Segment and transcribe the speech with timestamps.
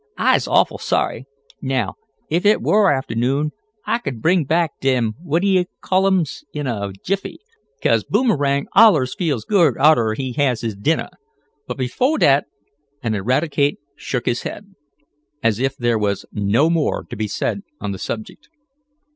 [0.17, 1.27] "I'se awful sorry.
[1.61, 1.93] Now
[2.27, 3.51] if it were afternoon
[3.85, 7.37] I could bring back dem what d'ye call 'ems in a jiffy,
[7.83, 11.09] 'cause Boomerang allers feels good arter he has his dinnah,
[11.67, 12.45] but befo' dat"
[13.03, 14.73] and Eradicate shook his head,
[15.43, 18.49] as if there was no more to be said on the subject.